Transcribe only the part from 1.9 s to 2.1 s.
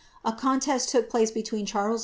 V.